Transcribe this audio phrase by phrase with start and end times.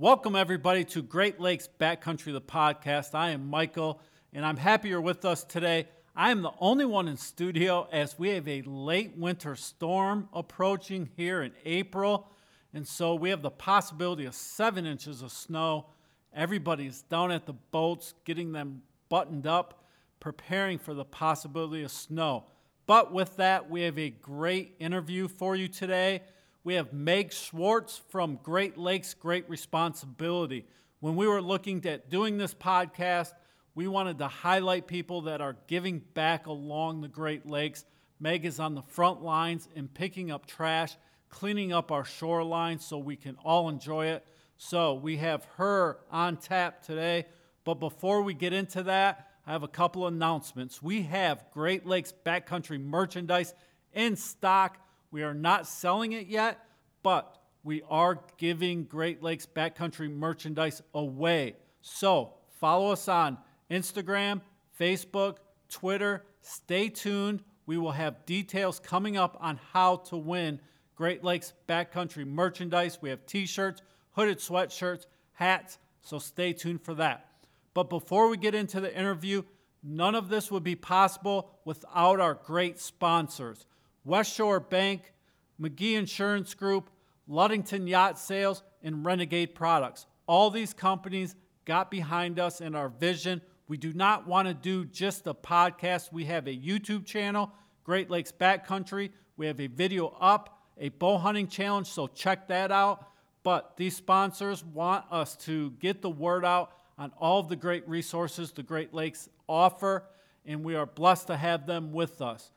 [0.00, 3.14] Welcome, everybody, to Great Lakes Backcountry, the podcast.
[3.14, 4.00] I am Michael,
[4.32, 5.88] and I'm happy you're with us today.
[6.16, 11.10] I am the only one in studio as we have a late winter storm approaching
[11.18, 12.30] here in April.
[12.72, 15.90] And so we have the possibility of seven inches of snow.
[16.34, 18.80] Everybody's down at the boats, getting them
[19.10, 19.84] buttoned up,
[20.18, 22.46] preparing for the possibility of snow.
[22.86, 26.22] But with that, we have a great interview for you today.
[26.62, 30.66] We have Meg Schwartz from Great Lakes Great Responsibility.
[30.98, 33.32] When we were looking at doing this podcast,
[33.74, 37.86] we wanted to highlight people that are giving back along the Great Lakes.
[38.18, 40.98] Meg is on the front lines in picking up trash,
[41.30, 44.26] cleaning up our shoreline so we can all enjoy it.
[44.58, 47.24] So we have her on tap today.
[47.64, 50.82] But before we get into that, I have a couple announcements.
[50.82, 53.54] We have Great Lakes Backcountry merchandise
[53.94, 54.76] in stock.
[55.10, 56.64] We are not selling it yet,
[57.02, 61.56] but we are giving Great Lakes Backcountry merchandise away.
[61.82, 63.38] So follow us on
[63.70, 64.40] Instagram,
[64.78, 65.36] Facebook,
[65.68, 66.24] Twitter.
[66.40, 67.42] Stay tuned.
[67.66, 70.60] We will have details coming up on how to win
[70.94, 72.98] Great Lakes Backcountry merchandise.
[73.00, 75.78] We have t shirts, hooded sweatshirts, hats.
[76.02, 77.26] So stay tuned for that.
[77.74, 79.42] But before we get into the interview,
[79.82, 83.66] none of this would be possible without our great sponsors.
[84.04, 85.12] West Shore Bank,
[85.60, 86.90] McGee Insurance Group,
[87.28, 90.06] Ludington Yacht Sales, and Renegade Products.
[90.26, 91.34] All these companies
[91.64, 93.42] got behind us in our vision.
[93.68, 96.12] We do not want to do just a podcast.
[96.12, 97.52] We have a YouTube channel,
[97.84, 99.10] Great Lakes Backcountry.
[99.36, 103.06] We have a video up, a bow hunting challenge, so check that out.
[103.42, 107.88] But these sponsors want us to get the word out on all of the great
[107.88, 110.04] resources the Great Lakes offer,
[110.44, 112.50] and we are blessed to have them with us.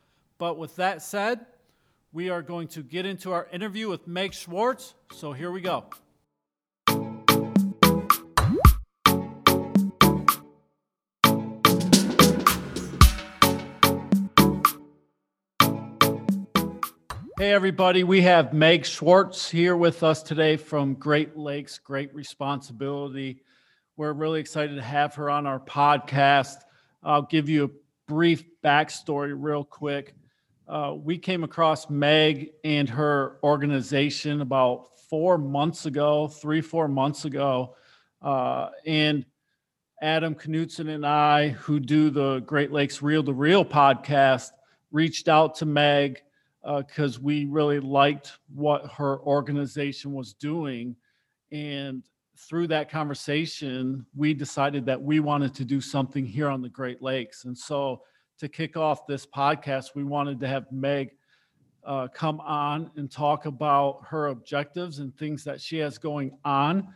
[0.44, 1.46] But with that said,
[2.12, 4.94] we are going to get into our interview with Meg Schwartz.
[5.14, 5.86] So here we go.
[17.38, 18.04] Hey, everybody.
[18.04, 23.40] We have Meg Schwartz here with us today from Great Lakes Great Responsibility.
[23.96, 26.58] We're really excited to have her on our podcast.
[27.02, 27.70] I'll give you a
[28.12, 30.16] brief backstory, real quick.
[30.68, 37.26] Uh, we came across Meg and her organization about four months ago, three, four months
[37.26, 37.76] ago.
[38.22, 39.26] Uh, and
[40.02, 44.52] Adam Knutson and I, who do the Great Lakes Reel to Reel podcast,
[44.92, 46.22] reached out to Meg
[46.78, 50.96] because uh, we really liked what her organization was doing.
[51.52, 52.04] And
[52.38, 57.02] through that conversation, we decided that we wanted to do something here on the Great
[57.02, 57.46] Lakes.
[57.46, 58.02] And so
[58.44, 61.12] to kick off this podcast, we wanted to have Meg
[61.86, 66.90] uh, come on and talk about her objectives and things that she has going on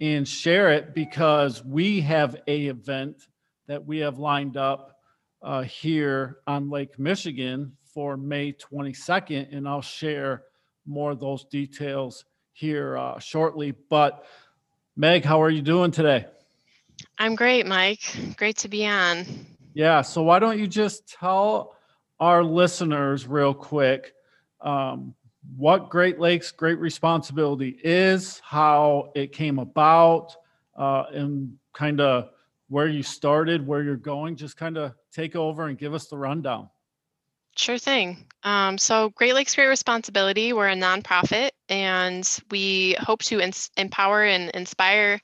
[0.00, 3.28] and share it because we have a event
[3.68, 4.98] that we have lined up
[5.42, 10.42] uh, here on Lake Michigan for May 22nd, and I'll share
[10.84, 13.72] more of those details here uh, shortly.
[13.88, 14.24] But
[14.96, 16.26] Meg, how are you doing today?
[17.18, 18.00] I'm great, Mike.
[18.36, 19.24] Great to be on.
[19.74, 20.02] Yeah.
[20.02, 21.74] So why don't you just tell
[22.20, 24.12] our listeners real quick
[24.60, 25.14] um,
[25.56, 30.34] what Great Lakes Great Responsibility is, how it came about,
[30.76, 32.30] uh, and kind of
[32.68, 34.36] where you started, where you're going.
[34.36, 36.68] Just kind of take over and give us the rundown.
[37.56, 38.26] Sure thing.
[38.44, 44.22] Um, so, Great Lakes Great Responsibility, we're a nonprofit and we hope to ins- empower
[44.22, 45.20] and inspire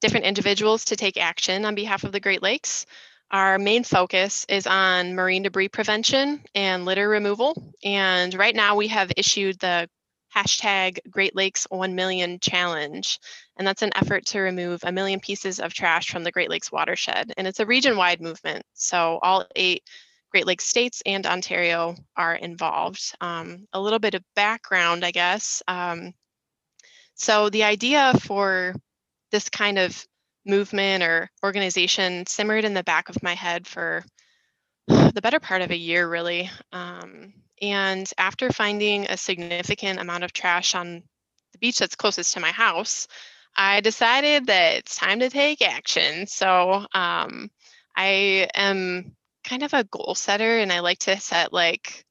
[0.00, 2.86] different individuals to take action on behalf of the Great Lakes.
[3.30, 7.72] Our main focus is on marine debris prevention and litter removal.
[7.84, 9.88] And right now we have issued the
[10.34, 13.18] hashtag Great Lakes 1 Million Challenge.
[13.56, 16.70] And that's an effort to remove a million pieces of trash from the Great Lakes
[16.70, 17.32] watershed.
[17.36, 18.64] And it's a region wide movement.
[18.74, 19.82] So all eight
[20.30, 23.14] Great Lakes states and Ontario are involved.
[23.20, 25.62] Um, a little bit of background, I guess.
[25.66, 26.12] Um,
[27.14, 28.74] so the idea for
[29.32, 30.06] this kind of
[30.46, 34.04] movement or organization simmered in the back of my head for
[34.88, 36.50] the better part of a year, really.
[36.72, 41.02] Um, and after finding a significant amount of trash on
[41.52, 43.08] the beach that's closest to my house,
[43.56, 46.26] I decided that it's time to take action.
[46.26, 47.50] So um,
[47.96, 52.04] I am kind of a goal setter, and I like to set like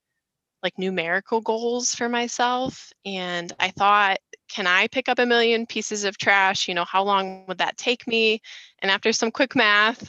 [0.63, 2.91] like numerical goals for myself.
[3.05, 4.17] And I thought
[4.47, 6.67] can I pick up a million pieces of trash?
[6.67, 8.41] You know, how long would that take me?
[8.79, 10.03] And after some quick math,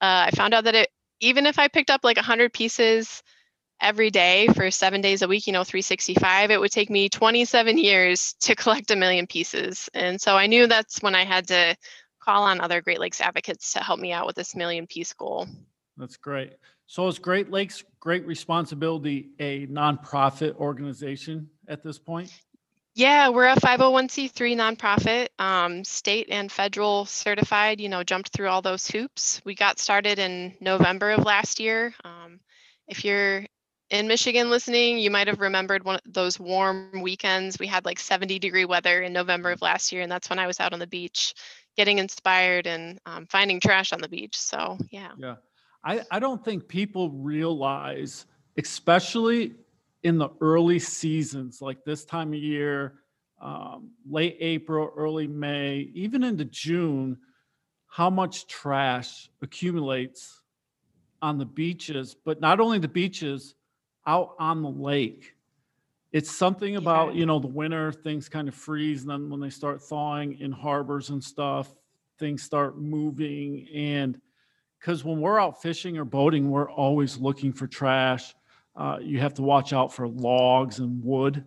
[0.00, 0.88] uh, I found out that it,
[1.20, 3.22] even if I picked up like 100 pieces
[3.80, 7.78] every day for seven days a week, you know, 365, it would take me 27
[7.78, 9.88] years to collect a million pieces.
[9.94, 11.76] And so I knew that's when I had to
[12.20, 15.46] call on other Great Lakes advocates to help me out with this million piece goal.
[15.96, 16.54] That's great.
[16.86, 22.32] So is Great Lakes Great Responsibility a nonprofit organization at this point?
[23.00, 28.60] Yeah, we're a 501c3 nonprofit, um, state and federal certified, you know, jumped through all
[28.60, 29.40] those hoops.
[29.42, 31.94] We got started in November of last year.
[32.04, 32.40] Um,
[32.88, 33.46] if you're
[33.88, 37.58] in Michigan listening, you might have remembered one of those warm weekends.
[37.58, 40.46] We had like 70 degree weather in November of last year, and that's when I
[40.46, 41.32] was out on the beach
[41.78, 44.36] getting inspired and um, finding trash on the beach.
[44.36, 45.12] So, yeah.
[45.16, 45.36] Yeah.
[45.82, 48.26] I, I don't think people realize,
[48.58, 49.54] especially
[50.02, 52.94] in the early seasons, like this time of year,
[53.40, 57.18] um, late April, early May, even into June,
[57.86, 60.42] how much trash accumulates
[61.22, 63.54] on the beaches, but not only the beaches,
[64.06, 65.34] out on the lake.
[66.12, 69.50] It's something about, you know, the winter, things kind of freeze, and then when they
[69.50, 71.74] start thawing in harbors and stuff,
[72.18, 73.68] things start moving.
[73.74, 74.20] And
[74.78, 78.34] because when we're out fishing or boating, we're always looking for trash.
[78.76, 81.44] Uh, you have to watch out for logs and wood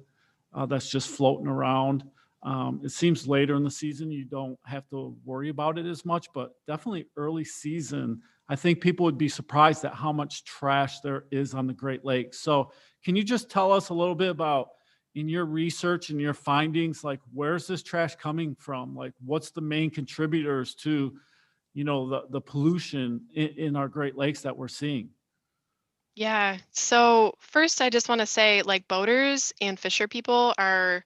[0.54, 2.04] uh, that's just floating around.
[2.44, 6.06] Um, it seems later in the season you don't have to worry about it as
[6.06, 11.00] much, but definitely early season, I think people would be surprised at how much trash
[11.00, 12.40] there is on the Great Lakes.
[12.40, 12.72] So,
[13.04, 14.70] can you just tell us a little bit about
[15.16, 18.96] in your research and your findings, like where's this trash coming from?
[18.96, 21.14] Like, what's the main contributors to,
[21.74, 25.10] you know, the the pollution in, in our Great Lakes that we're seeing?
[26.16, 26.58] Yeah.
[26.72, 31.04] So, first, I just want to say like boaters and fisher people are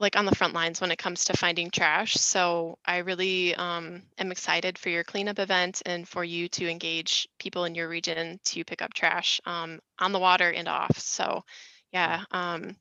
[0.00, 2.14] like on the front lines when it comes to finding trash.
[2.14, 7.28] So I really um, am excited for your cleanup event and for you to engage
[7.38, 10.98] people in your region to pick up trash um, on the water and off.
[10.98, 11.44] So
[11.92, 12.24] yeah.
[12.32, 12.74] Um,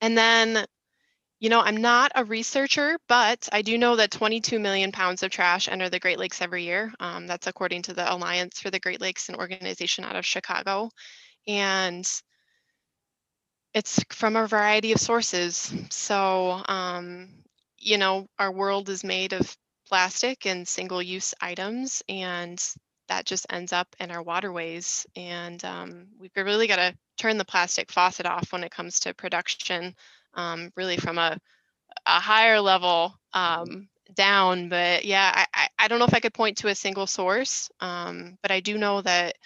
[0.00, 0.64] and then,
[1.40, 5.30] you know, I'm not a researcher, but I do know that 22 million pounds of
[5.30, 6.92] trash enter the Great Lakes every year.
[7.00, 10.90] Um, that's according to the Alliance for the Great Lakes, an organization out of Chicago.
[11.48, 12.06] And
[13.72, 15.72] it's from a variety of sources.
[15.88, 17.30] So, um,
[17.78, 19.56] you know, our world is made of
[19.88, 22.62] plastic and single use items, and
[23.08, 25.06] that just ends up in our waterways.
[25.16, 29.14] And um, we've really got to turn the plastic faucet off when it comes to
[29.14, 29.94] production,
[30.34, 31.38] um, really from a,
[32.06, 34.68] a higher level um, down.
[34.68, 37.70] But yeah, I, I, I don't know if I could point to a single source,
[37.80, 39.36] um, but I do know that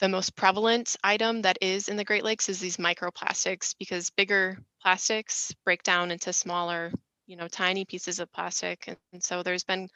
[0.00, 4.58] the most prevalent item that is in the Great Lakes is these microplastics because bigger
[4.80, 6.90] plastics break down into smaller,
[7.26, 8.84] you know, tiny pieces of plastic.
[8.88, 9.88] And, and so there's been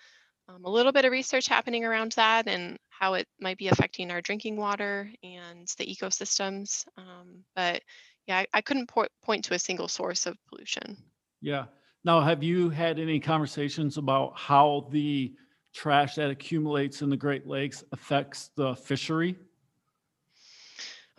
[0.48, 4.10] um, a little bit of research happening around that and how it might be affecting
[4.10, 6.84] our drinking water and the ecosystems.
[6.98, 7.82] Um, but
[8.26, 10.96] yeah, I, I couldn't po- point to a single source of pollution.
[11.40, 11.66] Yeah.
[12.04, 15.34] Now, have you had any conversations about how the
[15.74, 19.36] trash that accumulates in the Great Lakes affects the fishery?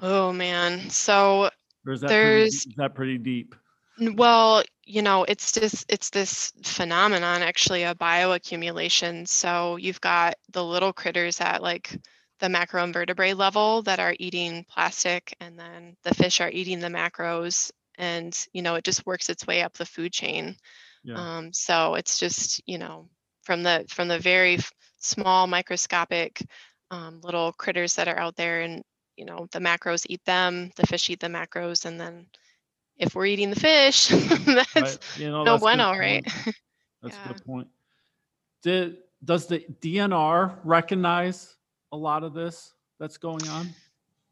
[0.02, 0.90] Oh man.
[0.90, 1.50] So
[1.86, 3.56] is that pretty, there's is that pretty deep?
[4.00, 9.28] Well, you know, it's this it's this phenomenon actually a bioaccumulation.
[9.28, 11.98] So you've got the little critters that like
[12.40, 17.72] the macroinvertebrate level that are eating plastic and then the fish are eating the macros
[17.98, 20.56] and you know it just works its way up the food chain.
[21.04, 21.16] Yeah.
[21.38, 23.08] Um, so it's just, you know,
[23.44, 24.58] from the from the very
[25.00, 26.42] small microscopic
[26.92, 28.84] um, little critters that are out there and
[29.16, 32.26] you know the macros eat them, the fish eat the macros and then
[32.98, 34.08] if we're eating the fish,
[34.46, 35.00] that's Right.
[35.18, 36.26] You know, no that's bueno, right?
[37.04, 37.68] That's a good point.
[38.64, 41.56] Did, does the DNR recognize
[41.92, 43.70] a lot of this that's going on?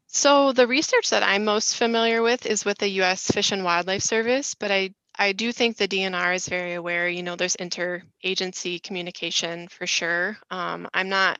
[0.06, 3.30] So the research that I'm most familiar with is with the U.S.
[3.30, 7.08] Fish and Wildlife Service, but I I do think the DNR is very aware.
[7.08, 10.36] You know, there's interagency communication for sure.
[10.50, 11.38] Um, I'm not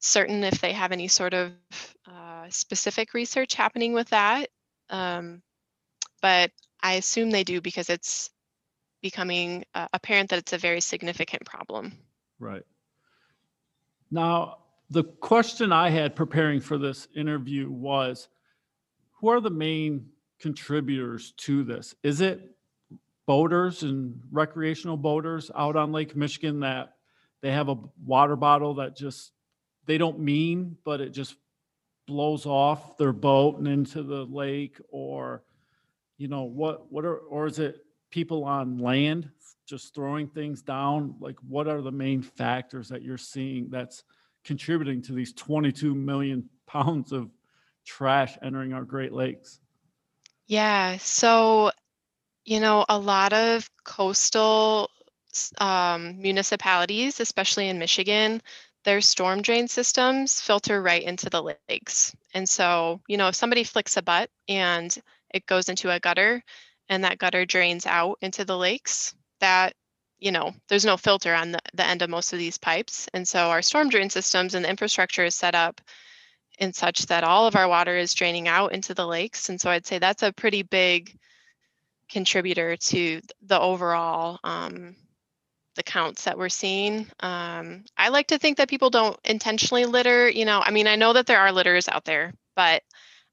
[0.00, 1.52] certain if they have any sort of
[2.06, 4.48] uh, specific research happening with that,
[4.90, 5.42] um,
[6.20, 6.50] but
[6.82, 8.30] I assume they do because it's
[9.00, 11.92] becoming uh, apparent that it's a very significant problem.
[12.38, 12.64] Right.
[14.10, 14.58] Now,
[14.90, 18.28] the question I had preparing for this interview was
[19.20, 21.94] who are the main contributors to this?
[22.02, 22.54] Is it
[23.26, 26.96] boaters and recreational boaters out on Lake Michigan that
[27.40, 29.32] they have a water bottle that just
[29.86, 31.36] they don't mean, but it just
[32.06, 35.42] blows off their boat and into the lake or
[36.18, 39.30] you know what what are or is it people on land
[39.66, 44.04] just throwing things down like what are the main factors that you're seeing that's
[44.44, 47.30] contributing to these 22 million pounds of
[47.84, 49.60] trash entering our Great Lakes?
[50.46, 51.70] Yeah, so
[52.44, 54.90] you know, a lot of coastal
[55.58, 58.42] um, municipalities, especially in Michigan,
[58.84, 62.14] their storm drain systems filter right into the lakes.
[62.34, 64.94] And so, you know, if somebody flicks a butt and
[65.32, 66.42] it goes into a gutter
[66.88, 69.74] and that gutter drains out into the lakes, that,
[70.24, 73.08] you know, there's no filter on the, the end of most of these pipes.
[73.12, 75.82] And so our storm drain systems and the infrastructure is set up
[76.58, 79.50] in such that all of our water is draining out into the lakes.
[79.50, 81.14] And so I'd say that's a pretty big
[82.08, 84.96] contributor to the overall um,
[85.76, 87.06] the counts that we're seeing.
[87.20, 90.30] Um, I like to think that people don't intentionally litter.
[90.30, 92.82] You know, I mean, I know that there are litters out there, but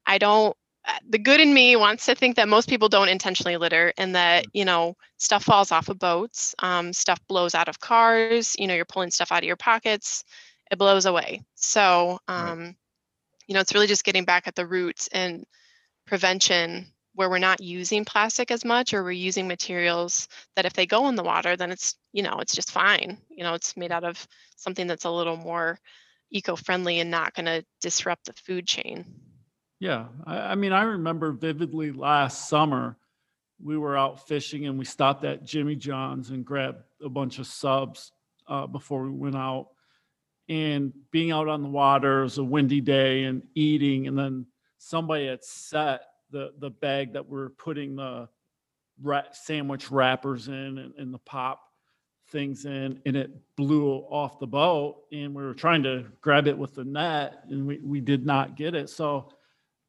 [0.05, 0.57] I don't.
[0.87, 4.15] Uh, The good in me wants to think that most people don't intentionally litter, and
[4.15, 8.47] that you know stuff falls off of boats, um, stuff blows out of cars.
[8.51, 10.23] You know, you're pulling stuff out of your pockets,
[10.69, 11.41] it blows away.
[11.55, 12.53] So, Right.
[12.53, 12.75] um,
[13.47, 15.45] you know, it's really just getting back at the roots and
[16.05, 20.85] prevention where we're not using plastic as much or we're using materials that if they
[20.85, 23.91] go in the water then it's you know it's just fine you know it's made
[23.91, 25.79] out of something that's a little more
[26.31, 29.05] eco-friendly and not going to disrupt the food chain
[29.81, 32.97] Yeah, I, I mean, I remember vividly last summer,
[33.59, 37.47] we were out fishing and we stopped at Jimmy John's and grabbed a bunch of
[37.47, 38.11] subs
[38.47, 39.69] uh, before we went out.
[40.47, 44.45] And being out on the water, it was a windy day and eating, and then
[44.77, 48.29] somebody had set the the bag that we're putting the
[49.01, 51.61] ra- sandwich wrappers in and, and the pop
[52.29, 55.03] things in, and it blew off the boat.
[55.11, 58.55] And we were trying to grab it with the net, and we we did not
[58.57, 58.89] get it.
[58.89, 59.31] So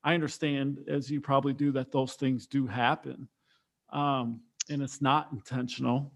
[0.04, 3.28] I understand, as you probably do, that those things do happen,
[3.90, 6.12] um, and it's not intentional.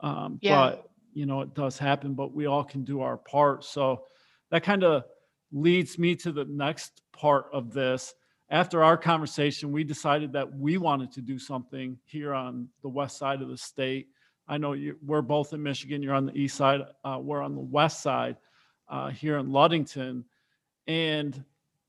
[0.00, 0.70] Um, Yeah.
[0.70, 2.14] But you know, it does happen.
[2.14, 3.64] But we all can do our part.
[3.64, 4.04] So
[4.50, 5.04] that kind of
[5.52, 8.14] leads me to the next part of this.
[8.50, 13.18] After our conversation, we decided that we wanted to do something here on the west
[13.18, 14.08] side of the state.
[14.46, 16.02] I know you, we're both in Michigan.
[16.02, 16.82] You're on the east side.
[17.02, 18.36] Uh, we're on the west side
[18.88, 20.24] uh, here in Ludington,
[20.86, 21.42] and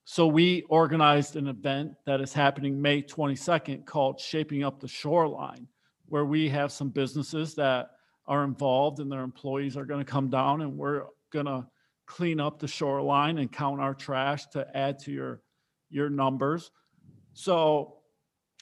[0.09, 5.67] so we organized an event that is happening May 22nd called Shaping Up the Shoreline,
[6.05, 7.91] where we have some businesses that
[8.25, 11.67] are involved and their employees are going to come down and we're going to
[12.05, 15.41] clean up the shoreline and count our trash to add to your
[15.89, 16.71] your numbers.
[17.33, 17.97] So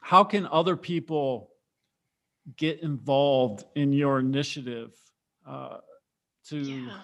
[0.02, 1.52] how can other people
[2.58, 4.94] get involved in your initiative
[5.48, 5.78] uh,
[6.46, 7.02] to yeah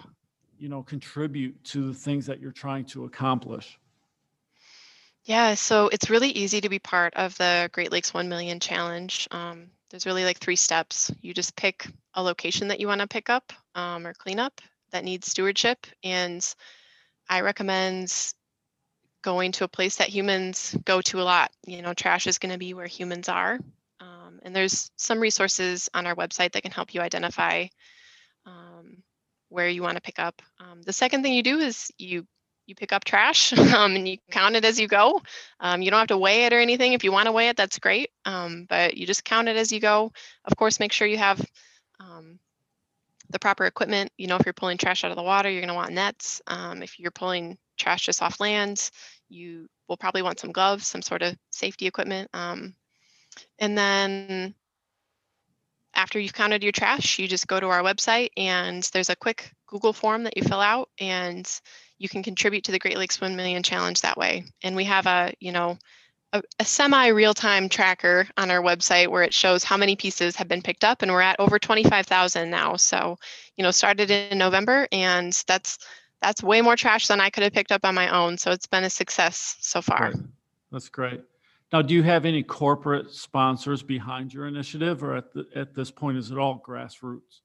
[0.58, 3.78] you know contribute to the things that you're trying to accomplish?
[5.24, 9.28] Yeah so it's really easy to be part of the great lakes 1 million challenge
[9.30, 13.06] um, there's really like three steps you just pick a location that you want to
[13.06, 14.60] pick up um, or clean up
[14.90, 16.54] that needs stewardship and
[17.28, 18.34] i recommend
[19.22, 21.50] going to a place that humans go to a lot.
[21.66, 23.58] You know, trash is going to be where humans are.
[24.00, 27.66] Um, and there's some resources on our website that can help you identify
[28.44, 28.98] um,
[29.48, 30.42] where you want to pick up.
[30.60, 32.26] Um, the second thing you do is you
[32.66, 35.20] you pick up trash um, and you count it as you go.
[35.60, 36.92] Um, you don't have to weigh it or anything.
[36.92, 38.10] If you want to weigh it, that's great.
[38.24, 40.12] Um, but you just count it as you go.
[40.44, 41.44] Of course, make sure you have
[42.00, 42.38] um,
[43.30, 44.12] the proper equipment.
[44.16, 46.40] You know, if you're pulling trash out of the water, you're going to want nets.
[46.46, 48.90] Um, if you're pulling trash just off land,
[49.28, 52.30] you will probably want some gloves, some sort of safety equipment.
[52.32, 52.74] Um,
[53.58, 54.54] and then
[55.94, 59.52] after you've counted your trash, you just go to our website and there's a quick
[59.72, 61.48] Google form that you fill out and
[61.96, 64.44] you can contribute to the Great Lakes 1 Million Challenge that way.
[64.62, 65.78] And we have a, you know,
[66.34, 70.46] a, a semi real-time tracker on our website where it shows how many pieces have
[70.46, 72.76] been picked up and we're at over 25,000 now.
[72.76, 73.16] So,
[73.56, 75.78] you know, started in November and that's
[76.20, 78.36] that's way more trash than I could have picked up on my own.
[78.36, 80.12] So it's been a success so far.
[80.12, 80.24] Great.
[80.70, 81.22] That's great.
[81.72, 85.90] Now, do you have any corporate sponsors behind your initiative, or at the, at this
[85.90, 87.40] point, is it all grassroots?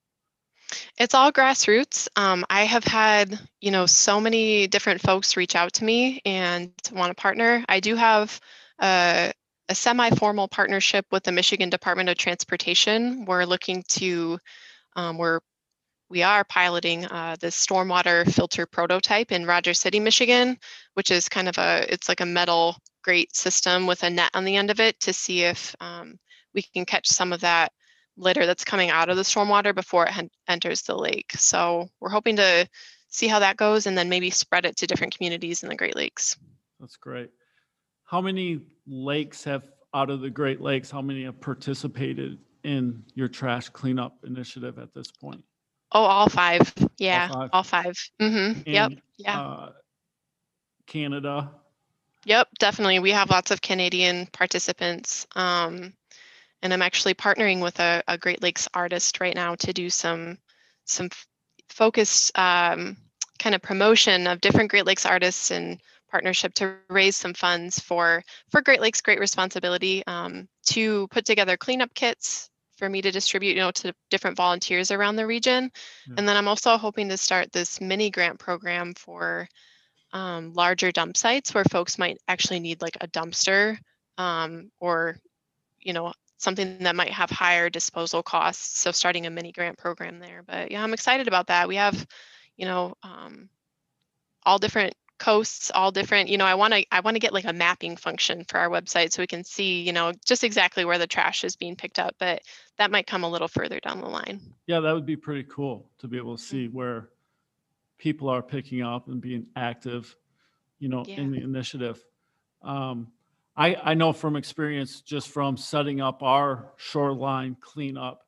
[0.98, 2.08] It's all grassroots.
[2.16, 6.72] Um, I have had, you know, so many different folks reach out to me and
[6.92, 7.64] want to partner.
[7.70, 8.40] I do have
[8.80, 9.34] a,
[9.70, 13.26] semi-formal partnership with the Michigan Department of Transportation.
[13.26, 14.40] We're looking to,
[14.96, 15.42] um, we're
[16.10, 20.58] we are piloting uh, the stormwater filter prototype in Rogers City, Michigan,
[20.94, 24.46] which is kind of a, it's like a metal grate system with a net on
[24.46, 26.18] the end of it to see if um,
[26.54, 27.72] we can catch some of that
[28.18, 31.32] litter that's coming out of the stormwater before it hen- enters the lake.
[31.38, 32.68] So we're hoping to
[33.10, 35.96] see how that goes and then maybe spread it to different communities in the Great
[35.96, 36.36] Lakes.
[36.80, 37.30] That's great.
[38.04, 43.28] How many lakes have, out of the Great Lakes, how many have participated in your
[43.28, 45.44] trash cleanup initiative at this point?
[45.94, 46.74] Oh, all five.
[46.98, 48.62] Yeah, all 5 Mm-hmm.
[48.66, 48.92] Yep.
[49.18, 49.40] Yeah.
[49.40, 49.72] uh,
[50.86, 51.52] Canada,
[52.28, 53.00] Yep, definitely.
[53.00, 55.26] We have lots of Canadian participants.
[55.38, 55.94] Um,
[56.62, 60.38] and I'm actually partnering with a, a Great Lakes artist right now to do some
[60.86, 61.10] some
[61.70, 62.98] focused um,
[63.40, 68.24] kind of promotion of different Great Lakes artists and partnership to raise some funds for
[68.50, 73.56] for Great Lakes Great Responsibility um, to put together cleanup kits for me to distribute,
[73.56, 75.72] you know, to different volunteers around the region.
[76.08, 76.16] Yeah.
[76.18, 79.48] And then I'm also hoping to start this mini grant program for
[80.14, 83.78] um, larger dump sites where folks might actually need like a dumpster
[84.18, 85.18] um, or,
[85.80, 88.80] you know, something that might have higher disposal costs.
[88.80, 90.44] So starting a mini grant program there.
[90.46, 91.68] But yeah, I'm excited about that.
[91.68, 92.06] We have,
[92.56, 93.50] you know, um,
[94.46, 97.46] all different coasts all different you know i want to i want to get like
[97.46, 101.00] a mapping function for our website so we can see you know just exactly where
[101.00, 102.44] the trash is being picked up but
[102.78, 105.90] that might come a little further down the line Yeah, that would be pretty cool
[106.00, 107.10] to be able to see where
[107.98, 110.16] people are picking up and being active,
[110.80, 112.04] you know, in the initiative.
[112.62, 113.08] Um,
[113.58, 118.22] I, I know from experience, just from setting up our shoreline cleanup,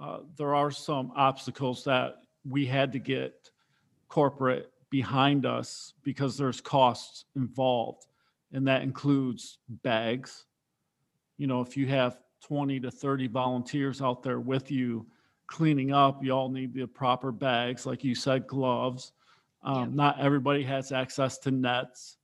[0.00, 2.18] uh, there are some obstacles that
[2.48, 3.50] we had to get
[4.08, 8.06] corporate behind us because there's costs involved.
[8.52, 10.44] And that includes bags.
[11.36, 15.04] You know, if you have 20 to 30 volunteers out there with you
[15.48, 19.12] cleaning up, you all need the proper bags, like you said, gloves.
[19.64, 19.90] Um, Yep.
[19.90, 22.18] Not everybody has access to nets.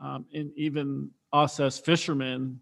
[0.00, 2.60] Um, and even us as fishermen,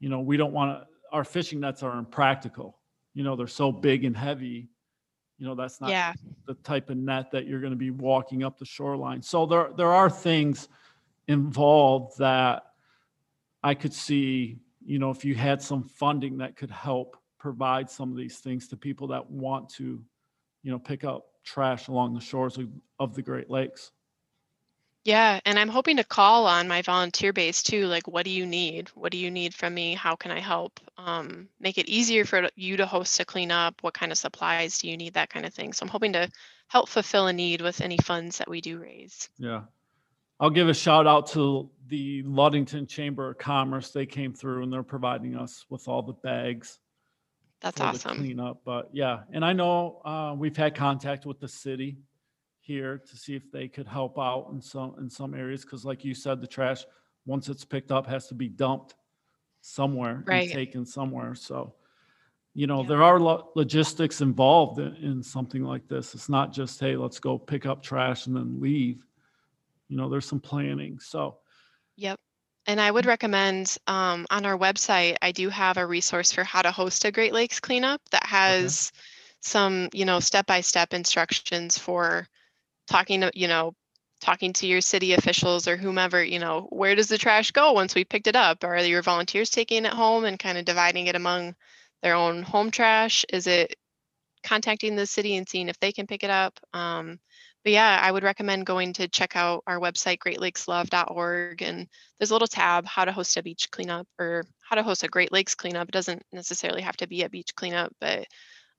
[0.00, 2.78] you know, we don't want to, our fishing nets are impractical.
[3.12, 4.68] You know, they're so big and heavy.
[5.38, 6.14] You know, that's not yeah
[6.46, 9.22] the type of net that you're going to be walking up the shoreline.
[9.22, 10.68] So there there are things
[11.28, 12.62] involved that
[13.62, 18.10] I could see, you know, if you had some funding that could help provide some
[18.10, 20.02] of these things to people that want to,
[20.62, 23.92] you know, pick up trash along the shores of, of the Great Lakes.
[25.04, 27.86] Yeah, and I'm hoping to call on my volunteer base too.
[27.86, 28.88] Like, what do you need?
[28.94, 29.92] What do you need from me?
[29.92, 30.80] How can I help?
[30.96, 33.82] Um, make it easier for you to host a cleanup.
[33.82, 35.12] What kind of supplies do you need?
[35.12, 35.74] That kind of thing.
[35.74, 36.30] So I'm hoping to
[36.68, 39.28] help fulfill a need with any funds that we do raise.
[39.38, 39.62] Yeah.
[40.40, 43.90] I'll give a shout out to the Ludington Chamber of Commerce.
[43.90, 46.78] They came through and they're providing us with all the bags.
[47.60, 48.18] That's awesome.
[48.18, 51.96] Cleanup, but yeah, and I know uh, we've had contact with the city
[52.64, 56.04] here to see if they could help out in some in some areas because, like
[56.04, 56.84] you said, the trash
[57.26, 58.94] once it's picked up has to be dumped
[59.60, 60.44] somewhere Right.
[60.44, 61.34] and taken somewhere.
[61.34, 61.74] So,
[62.54, 66.14] you know, there are lo- logistics involved in, in something like this.
[66.14, 69.04] It's not just hey, let's go pick up trash and then leave.
[69.88, 70.98] You know, there's some planning.
[70.98, 71.38] So,
[71.96, 72.18] Yep.
[72.66, 76.62] And I would recommend um, on our website, I do have a resource for how
[76.62, 78.90] to host a Great Lakes cleanup that has
[79.40, 82.26] some, you know, step-by-step instructions for
[82.86, 83.74] talking to, you know,
[84.20, 87.94] talking to your city officials or whomever, you know, where does the trash go once
[87.94, 88.64] we picked it up?
[88.64, 91.54] Are your volunteers taking it home and kind of dividing it among
[92.02, 93.24] their own home trash?
[93.28, 93.76] Is it
[94.42, 96.58] contacting the city and seeing if they can pick it up?
[96.72, 97.18] Um,
[97.64, 101.62] but yeah, I would recommend going to check out our website, greatlakeslove.org.
[101.62, 105.02] And there's a little tab, how to host a beach cleanup or how to host
[105.02, 105.88] a Great Lakes cleanup.
[105.88, 108.26] It doesn't necessarily have to be a beach cleanup, but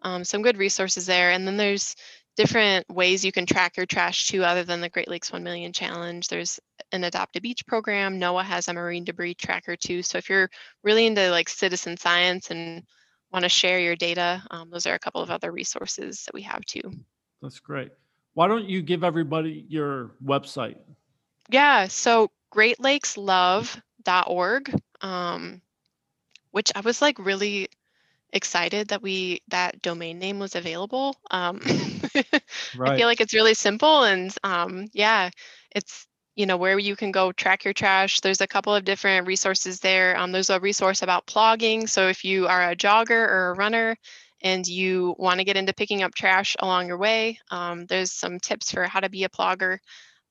[0.04, 1.32] um, some good resources there.
[1.32, 1.96] And then there's
[2.36, 5.72] different ways you can track your trash too, other than the Great Lakes 1 Million
[5.72, 6.28] Challenge.
[6.28, 6.60] There's
[6.92, 8.20] an Adopt a Beach program.
[8.20, 10.02] NOAA has a marine debris tracker too.
[10.02, 10.50] So if you're
[10.84, 12.84] really into like citizen science and
[13.32, 16.42] want to share your data, um, those are a couple of other resources that we
[16.42, 16.92] have too.
[17.42, 17.92] that's great.
[18.34, 20.78] Why don't you give everybody your website?
[21.50, 25.62] Yeah, so greatlakeslove.org, um,
[26.52, 27.70] which I was like really
[28.34, 31.16] excited that we that domain name was available.
[31.32, 31.62] Um,
[32.86, 35.30] I feel like it's really simple and um, yeah,
[35.72, 38.20] it's you know where you can go track your trash.
[38.20, 40.18] There's a couple of different resources there.
[40.18, 41.88] Um, there's a resource about plogging.
[41.90, 43.96] So if you are a jogger or a runner
[44.42, 48.40] and you want to get into picking up trash along your way, um, there's some
[48.40, 49.78] tips for how to be a plogger.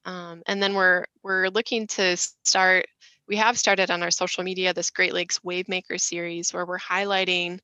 [0.05, 2.87] Um, and then we're we're looking to start.
[3.27, 7.61] We have started on our social media this Great Lakes Wavemaker series where we're highlighting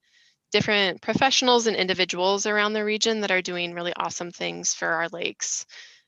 [0.53, 5.09] different professionals and individuals around the region that are doing really awesome things for our
[5.09, 5.65] lakes.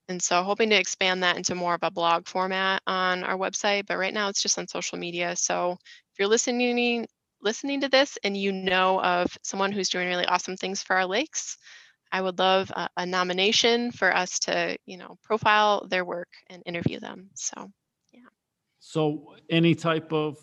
[0.09, 3.87] And so hoping to expand that into more of a blog format on our website,
[3.87, 5.37] but right now it's just on social media.
[5.37, 7.07] So if you're listening
[7.41, 11.07] listening to this and you know of someone who's doing really awesome things for our
[11.07, 11.59] lakes,
[12.13, 16.63] I would love a, a nomination for us to, you know, profile their work and
[16.67, 17.31] interview them.
[17.35, 17.71] So
[18.13, 18.21] yeah.
[18.81, 20.37] So any type of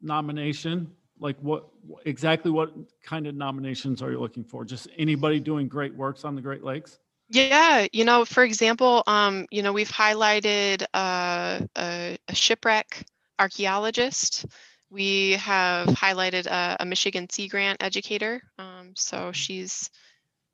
[0.00, 1.66] nomination, like what,
[2.04, 4.64] exactly what kind of nominations are you looking for?
[4.64, 6.98] Just anybody doing great works on the Great Lakes?
[7.28, 13.04] Yeah, you know, for example, um, you know, we've highlighted uh, a, a shipwreck
[13.38, 14.46] archaeologist.
[14.90, 18.42] We have highlighted a, a Michigan Sea Grant educator.
[18.58, 19.90] Um, so she's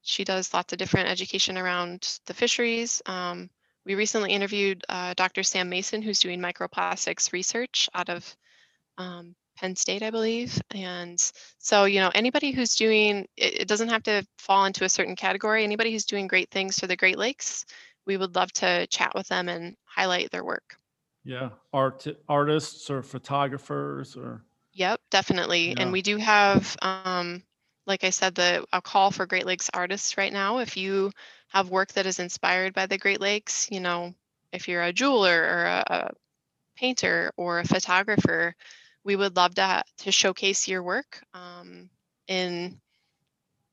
[0.03, 3.03] she does lots of different education around the fisheries.
[3.07, 3.51] Um,
[3.85, 5.42] we recently interviewed uh, Dr.
[5.42, 8.37] Sam Mason, who's doing microplastics research out of
[8.98, 10.61] um, Penn State, I believe.
[10.75, 11.18] And
[11.59, 15.14] so, you know, anybody who's doing it, it doesn't have to fall into a certain
[15.14, 15.62] category.
[15.62, 17.64] Anybody who's doing great things for the Great Lakes,
[18.05, 20.77] we would love to chat with them and highlight their work.
[21.25, 25.68] Yeah, art artists or photographers or Yep, definitely.
[25.68, 25.75] Yeah.
[25.79, 27.44] And we do have, um,
[27.87, 30.59] like I said, the a call for Great Lakes artists right now.
[30.59, 31.12] If you
[31.48, 34.12] have work that is inspired by the Great Lakes, you know,
[34.53, 36.11] if you're a jeweler or a, a
[36.75, 38.57] painter or a photographer,
[39.05, 41.91] we would love to to showcase your work um,
[42.29, 42.81] in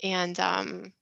[0.04, 0.94] and um,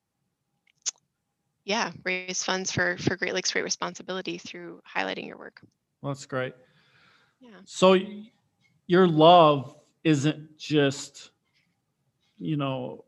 [1.64, 5.62] yeah, raise funds for for Great Lakes Great Responsibility through highlighting your work.
[6.02, 6.54] well, that's great.
[7.40, 7.50] Yeah.
[7.66, 7.98] So
[8.88, 11.32] your love isn't just,
[12.40, 13.04] you know,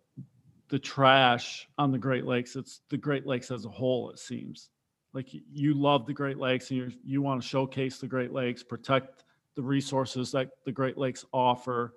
[0.67, 2.55] the trash on the Great Lakes.
[2.55, 4.69] It's the Great Lakes as a whole, it seems.
[5.13, 8.62] Like you love the Great Lakes and you you want to showcase the Great Lakes,
[8.62, 9.23] protect
[9.59, 11.93] the resources that the Great Lakes offer,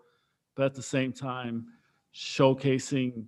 [0.56, 1.64] but at the same time,
[2.12, 3.26] showcasing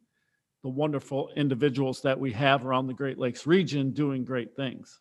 [0.65, 4.99] the wonderful individuals that we have around the Great Lakes region doing great things.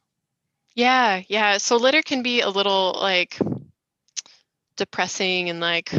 [0.76, 1.58] Yeah, yeah.
[1.58, 3.40] So litter can be a little like
[4.78, 5.92] depressing and like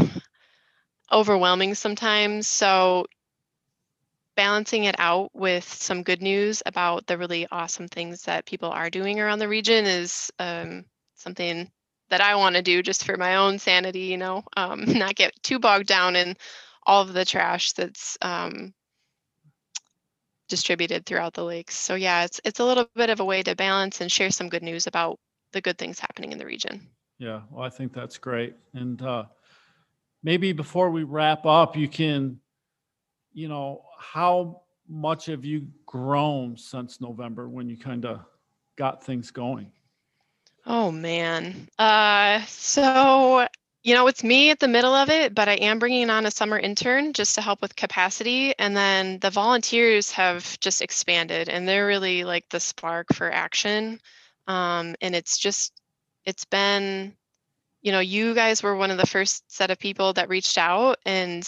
[1.10, 2.46] overwhelming sometimes.
[2.46, 3.06] So
[4.36, 8.90] balancing it out with some good news about the really awesome things that people are
[8.90, 10.84] doing around the region is um,
[11.16, 11.68] something
[12.14, 15.32] that I want to do just for my own sanity, you know, um, not get
[15.42, 16.36] too bogged down in
[16.86, 18.72] all of the trash that's um,
[20.48, 21.74] distributed throughout the lakes.
[21.74, 24.48] So yeah, it's it's a little bit of a way to balance and share some
[24.48, 25.18] good news about
[25.50, 26.88] the good things happening in the region.
[27.18, 28.54] Yeah, well, I think that's great.
[28.74, 29.24] And uh,
[30.22, 32.38] maybe before we wrap up, you can,
[33.32, 38.20] you know, how much have you grown since November when you kind of
[38.76, 39.72] got things going?
[40.66, 41.68] Oh man.
[41.78, 43.46] Uh, so
[43.82, 46.30] you know, it's me at the middle of it, but I am bringing on a
[46.30, 48.54] summer intern just to help with capacity.
[48.58, 54.00] And then the volunteers have just expanded and they're really like the spark for action.
[54.46, 55.72] Um, and it's just,
[56.24, 57.14] it's been,
[57.82, 60.98] you know, you guys were one of the first set of people that reached out
[61.04, 61.46] and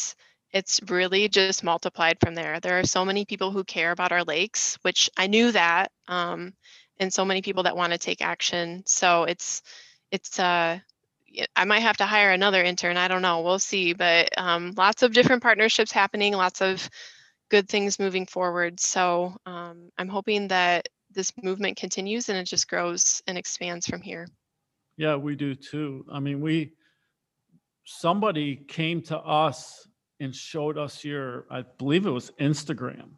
[0.53, 2.61] it's really just multiplied from there.
[2.61, 6.55] There are so many people who care about our lakes, which I knew that, um,
[6.99, 8.83] and so many people that want to take action.
[8.87, 9.63] So it's,
[10.11, 10.79] it's, uh,
[11.55, 12.97] I might have to hire another intern.
[12.97, 13.43] I don't know.
[13.43, 13.93] We'll see.
[13.93, 16.89] But um, lots of different partnerships happening, lots of
[17.51, 18.81] good things moving forward.
[18.81, 24.03] So um, I'm hoping that this movement continues and it just grows and expands from
[24.03, 24.29] here.
[24.97, 26.07] Yeah, we do too.
[26.11, 26.73] I mean, we,
[27.85, 29.87] somebody came to us
[30.21, 33.11] and showed us your, I believe it was Instagram.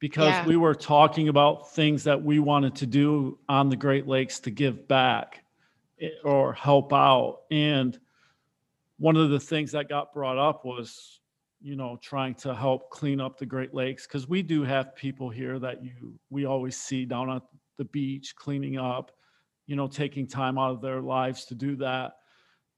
[0.00, 0.46] Because Yeah.
[0.46, 4.50] we were talking about things that we wanted to do on the Great Lakes to
[4.50, 5.44] give back
[6.00, 7.42] eh, or help out.
[7.50, 8.00] And
[8.98, 11.20] one of the things that got brought up was,
[11.60, 15.28] you know, trying to help clean up the Great Lakes because we do have people
[15.28, 17.42] here that you we always see down at
[17.76, 19.12] the beach cleaning up,
[19.66, 22.16] you know, taking time out of their lives to do that.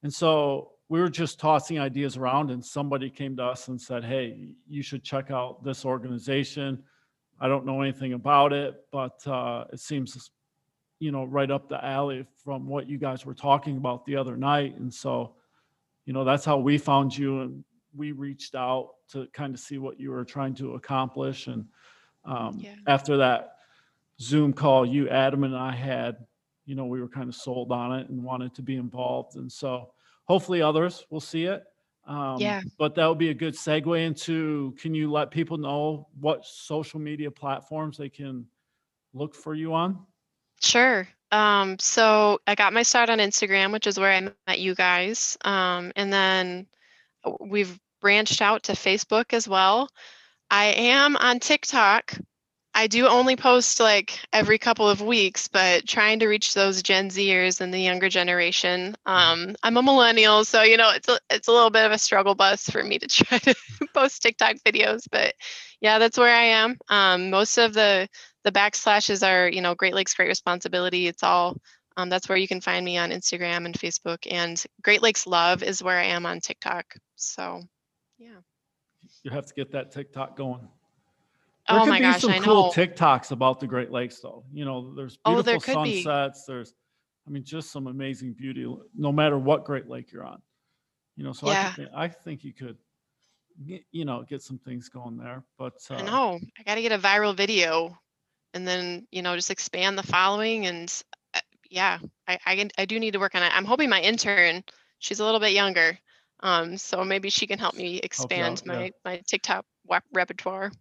[0.03, 4.05] And so we were just tossing ideas around, and somebody came to us and said,
[4.05, 6.83] Hey, you should check out this organization.
[7.43, 10.31] I don't know anything about it, but uh, it seems,
[11.01, 14.37] you know, right up the alley from what you guys were talking about the other
[14.37, 14.79] night.
[14.79, 15.35] And so,
[16.07, 17.65] you know, that's how we found you, and
[17.97, 21.49] we reached out to kind of see what you were trying to accomplish.
[21.49, 21.67] And
[22.25, 22.77] um, Yeah.
[22.87, 23.57] after that
[24.21, 26.25] Zoom call you, Adam, and I had,
[26.65, 29.35] you know, we were kind of sold on it and wanted to be involved.
[29.35, 29.95] And so
[30.27, 31.65] hopefully others will see it.
[32.05, 32.63] Um, Yeah.
[32.79, 37.01] But that would be a good segue into can you let people know what social
[37.01, 38.47] media platforms they can
[39.15, 39.99] look for you on?
[40.61, 41.09] Sure.
[41.31, 45.37] Um, so I got my start on Instagram, which is where I met you guys.
[45.45, 46.67] Um, and then
[47.25, 49.89] uh, we've branched out to Facebook as well.
[50.51, 52.15] I am on TikTok.
[52.75, 57.11] I do only post like every couple of weeks, but trying to reach those Gen
[57.11, 58.95] Zers and the younger generation.
[59.05, 61.99] Um, I'm a millennial, so you know it's a, it's a little bit of a
[61.99, 63.55] struggle bus for me to try to
[63.95, 65.07] post TikTok videos.
[65.11, 65.35] But
[65.81, 66.79] yeah, that's where I am.
[66.89, 68.09] Um, most of the
[68.45, 71.07] the backslashes are you know Great Lakes Great Responsibility.
[71.09, 71.57] It's all
[71.97, 74.27] um, that's where you can find me on Instagram and Facebook.
[74.31, 76.87] And Great Lakes Love is where I am on TikTok.
[77.17, 77.63] So
[78.19, 78.41] yeah.
[79.25, 80.69] You have to get that TikTok going.
[81.73, 82.71] There oh could my be gosh, some I cool know.
[82.71, 84.45] TikToks about the Great Lakes, though.
[84.53, 86.03] You know, there's Oh, beautiful there could be.
[86.03, 86.45] sunsets.
[86.45, 86.75] There's,
[87.27, 90.41] I mean, just some amazing beauty, no matter what Great Lake you're on.
[91.17, 91.73] You know, so I, Yeah.
[91.73, 92.77] could, thi- I think you could,
[93.67, 95.45] get, you know, get some things going there.
[95.59, 96.41] But uh, I know.
[96.59, 97.97] I got to get a viral video
[98.55, 100.67] and then, you know, just expand the following.
[100.67, 101.03] And
[101.35, 103.53] uh, yeah, I, I, I do need to work on it.
[103.55, 104.65] I'm hoping my intern,
[104.99, 105.99] she's a little bit younger.
[106.43, 108.73] Um, so maybe she can help me expand yeah.
[108.73, 109.65] my, my TikTok
[110.13, 110.73] repertoire.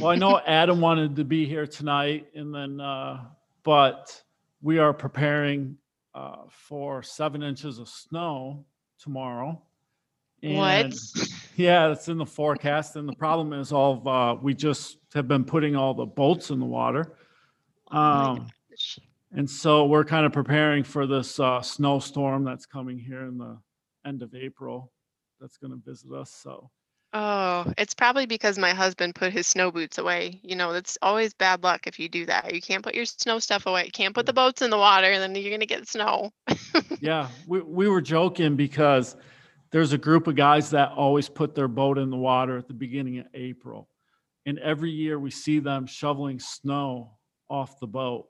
[0.00, 3.24] Well, I know Adam wanted to be here tonight, and then, uh,
[3.64, 4.22] but
[4.62, 5.76] we are preparing
[6.14, 8.64] uh, for seven inches of snow
[8.98, 9.60] tomorrow.
[10.42, 10.94] What?
[11.56, 12.94] Yeah, it's in the forecast.
[12.94, 16.50] And the problem is, all of, uh, we just have been putting all the boats
[16.50, 17.16] in the water.
[17.90, 18.36] Oh Um,
[18.70, 19.00] gosh.
[19.32, 23.58] and so we're kind of preparing for this uh, snowstorm that's coming here in the
[24.06, 24.92] end of April
[25.40, 26.30] that's going to visit us.
[26.30, 26.70] So,
[27.14, 30.40] Oh, it's probably because my husband put his snow boots away.
[30.42, 32.54] You know, that's always bad luck if you do that.
[32.54, 33.86] You can't put your snow stuff away.
[33.86, 36.32] You can't put the boats in the water, and then you're gonna get snow.
[37.00, 39.16] yeah, we, we were joking because
[39.70, 42.74] there's a group of guys that always put their boat in the water at the
[42.74, 43.88] beginning of April.
[44.44, 47.16] And every year we see them shoveling snow
[47.48, 48.26] off the boat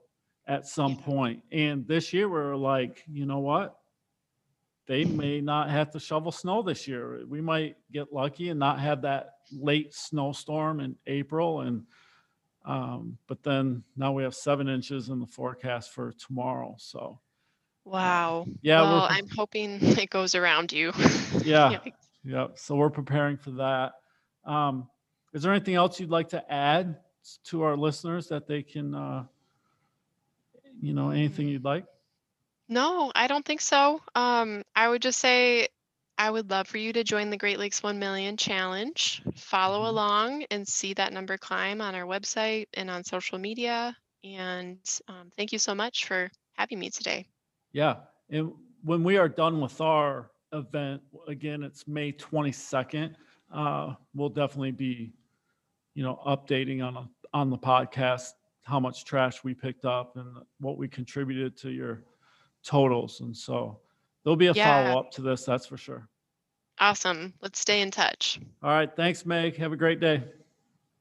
[0.46, 1.42] at some point.
[1.52, 3.76] And this year we're like, you know what?
[4.88, 7.20] They may not have to shovel snow this year.
[7.28, 11.60] We might get lucky and not have that late snowstorm in April.
[11.60, 11.84] And
[12.64, 16.74] um, but then now we have seven inches in the forecast for tomorrow.
[16.78, 17.20] So
[17.84, 18.46] Wow.
[18.62, 20.92] yeah, well, I'm hoping it goes around you.
[21.44, 21.78] Yeah.
[22.24, 23.92] Yeah, so we're preparing for that.
[24.44, 24.88] Um,
[25.32, 26.96] is there anything else you'd like to add
[27.44, 29.24] to our listeners that they can, uh,
[30.80, 31.84] you know, anything you'd like?
[32.68, 34.00] No, I don't think so.
[34.14, 35.68] Um, I would just say
[36.18, 39.22] I would love for you to join the Great Lakes 1 Million Challenge.
[39.36, 39.88] Follow Mhm.
[39.88, 43.96] along and see that number climb on our website and on social media.
[44.24, 47.26] And um, thank you so much for having me today.
[47.72, 48.52] Yeah, and
[48.82, 53.16] when we are done with our event, again, it's May 22nd.
[53.50, 55.12] Uh, we'll definitely be,
[55.94, 58.32] you know, updating on a, on the podcast
[58.64, 62.04] how much trash we picked up and what we contributed to your
[62.62, 63.20] totals.
[63.20, 63.78] And so
[64.24, 64.84] there'll be a Yeah.
[64.92, 66.08] follow up to this, that's for sure.
[66.80, 67.34] Awesome.
[67.40, 68.38] Let's stay in touch.
[68.62, 68.94] All right.
[68.94, 69.56] Thanks, Meg.
[69.56, 70.22] Have a great day.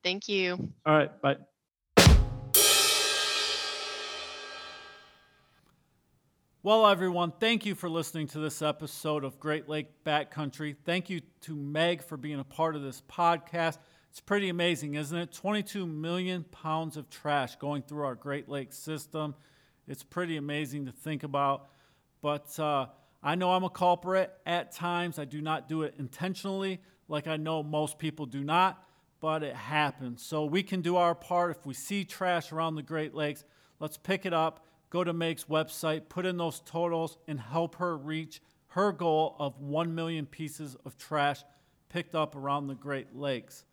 [0.04, 0.72] Thank you.
[0.86, 1.22] All right.
[1.22, 1.38] Bye.
[6.64, 10.76] Well, everyone, thank you for listening to this episode of Great Lake Backcountry.
[10.84, 13.78] Thank you to Meg for being a part of this podcast.
[14.10, 15.32] It's pretty amazing, isn't it?
[15.32, 19.36] 22 million pounds of trash going through our Great Lakes system.
[19.88, 21.70] It's pretty amazing to think about.
[22.22, 22.88] But uh,
[23.24, 25.20] I know I'm a culprit at times.
[25.20, 28.84] I do not do it intentionally, like I know most people do not,
[29.20, 30.22] but it happens.
[30.24, 31.52] So we can do our part.
[31.52, 33.44] If we see trash around the Great Lakes,
[33.80, 37.98] let's pick it up, go to Meg's website, put in those totals, and help her
[37.98, 41.42] reach her goal of 1 million pieces of trash
[41.90, 43.66] picked up around the Great Lakes.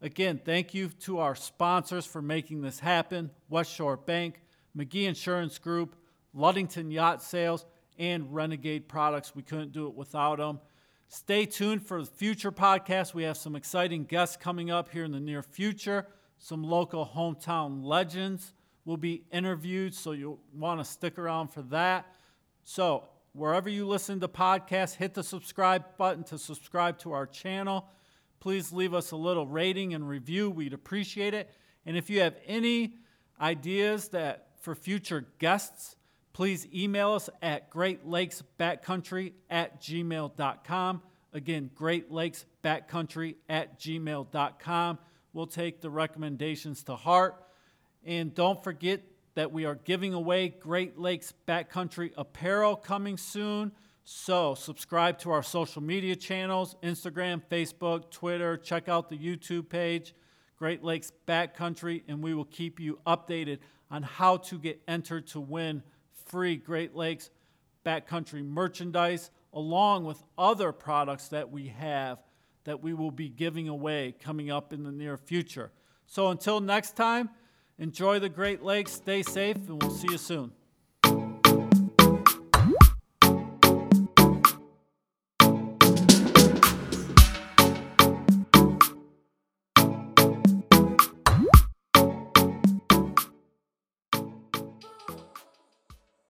[0.00, 4.40] Again, thank you to our sponsors for making this happen West Shore Bank,
[4.76, 5.96] McGee Insurance Group,
[6.34, 7.66] Ludington Yacht Sales,
[7.98, 9.34] and Renegade Products.
[9.34, 10.60] We couldn't do it without them.
[11.08, 13.12] Stay tuned for future podcasts.
[13.12, 16.06] We have some exciting guests coming up here in the near future.
[16.38, 18.54] Some local hometown legends
[18.84, 22.06] will be interviewed, so you'll want to stick around for that.
[22.64, 27.88] So, wherever you listen to podcasts, hit the subscribe button to subscribe to our channel.
[28.40, 30.50] Please leave us a little rating and review.
[30.50, 31.50] We'd appreciate it.
[31.86, 32.96] And if you have any
[33.40, 35.96] ideas that for future guests,
[36.32, 41.02] please email us at greatlakesbackcountry at gmail.com.
[41.32, 44.98] Again, greatlakesbackcountry at gmail.com.
[45.32, 47.42] We'll take the recommendations to heart.
[48.04, 49.02] And don't forget
[49.34, 53.72] that we are giving away Great Lakes Backcountry apparel coming soon.
[54.04, 58.56] So, subscribe to our social media channels Instagram, Facebook, Twitter.
[58.56, 60.14] Check out the YouTube page,
[60.56, 63.58] Great Lakes Backcountry, and we will keep you updated
[63.92, 65.82] on how to get entered to win
[66.26, 67.30] free Great Lakes
[67.84, 72.18] Backcountry merchandise, along with other products that we have
[72.64, 75.70] that we will be giving away coming up in the near future.
[76.06, 77.28] So, until next time,
[77.78, 80.52] enjoy the Great Lakes, stay safe, and we'll see you soon.